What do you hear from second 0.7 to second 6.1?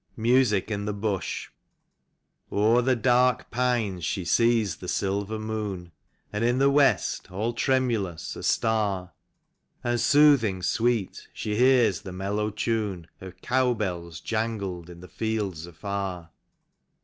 m THE BUSH. O'er the dark pines she sees the silver moon,